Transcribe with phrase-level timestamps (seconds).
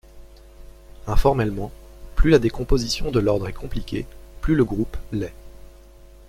[1.05, 1.71] Informellement,
[2.15, 4.07] plus la décomposition de l'ordre est compliquée,
[4.41, 5.31] plus le groupe l'est.